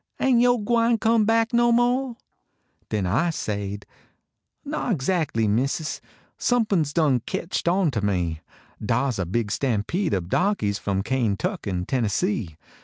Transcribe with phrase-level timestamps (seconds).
[0.19, 2.17] Ain yo gwine come back no mo?"
[2.89, 3.85] Den I sade:"
[4.65, 6.01] Not x.ackly, missus;
[6.39, 8.41] Somepin s done ketched ontah me.
[8.83, 12.57] Dar s a big stampede ob darkies From Kaintnck en Tennessee.